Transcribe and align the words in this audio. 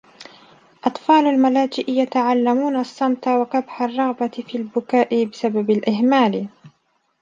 أطفال 0.83 1.25
الملاجئ 1.27 1.91
يتعلمون 1.91 2.75
الصمت 2.79 3.27
و 3.27 3.45
كبح 3.45 3.81
الرغبة 3.81 4.27
في 4.27 4.57
البكاء 4.57 5.25
بسبب 5.25 5.69
الإهمال 5.69 6.47